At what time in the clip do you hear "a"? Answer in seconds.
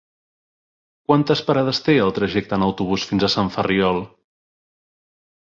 3.27-3.31